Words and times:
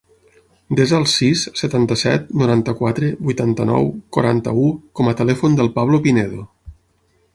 Desa 0.77 0.95
el 0.99 1.03
sis, 1.11 1.43
setanta-set, 1.59 2.25
noranta-quatre, 2.43 3.11
vuitanta-nou, 3.27 3.91
quaranta-u 4.17 4.65
com 5.01 5.13
a 5.13 5.15
telèfon 5.21 5.59
del 5.61 5.71
Pablo 5.77 6.01
Pinedo. 6.09 6.43